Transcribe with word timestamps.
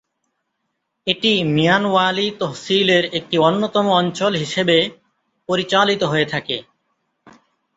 এটি 1.07 1.31
মিয়ানওয়ালী 1.55 2.27
তহসিলের 2.39 3.03
একটি 3.17 3.35
অন্যতম 3.39 3.85
অঞ্চল 3.99 4.33
হিসেবে 4.35 4.77
পরিচালিত 5.49 6.01
হয়ে 6.03 6.27
থাকে। 6.33 6.57